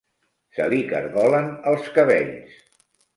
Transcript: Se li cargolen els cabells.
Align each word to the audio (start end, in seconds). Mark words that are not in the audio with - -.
Se 0.57 0.65
li 0.71 0.79
cargolen 0.93 1.45
els 1.73 1.91
cabells. 1.99 2.57